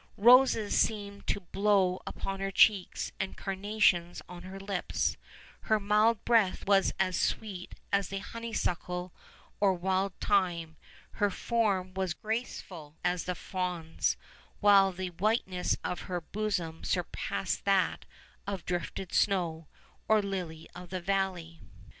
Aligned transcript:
Eoses 0.17 0.71
seemed 0.71 1.27
to 1.27 1.39
blow 1.39 2.01
upon 2.07 2.39
her 2.39 2.49
cheeks 2.49 3.11
and 3.19 3.37
carnations 3.37 4.19
on 4.27 4.41
her 4.41 4.59
lips; 4.59 5.15
her 5.65 5.79
mild 5.79 6.25
breath 6.25 6.65
was 6.65 6.91
as 6.99 7.15
sweet 7.15 7.75
as 7.93 8.09
the 8.09 8.17
honeysuckle 8.17 9.13
or 9.59 9.75
wild 9.75 10.13
thyme, 10.19 10.75
her 11.11 11.29
form 11.29 11.93
was 11.93 12.15
graceful 12.15 12.95
as 13.03 13.25
the 13.25 13.33
faAvn's, 13.35 14.17
while 14.59 14.91
the 14.91 15.09
whiteness 15.11 15.77
of 15.83 15.99
her 16.09 16.19
bosom 16.19 16.83
surpassed 16.83 17.63
that 17.65 18.03
of 18.47 18.65
drifted 18.65 19.13
snow, 19.13 19.67
or 20.07 20.21
the 20.23 20.27
lily 20.27 20.67
of 20.73 20.89
the 20.89 20.99
valley. 20.99 21.59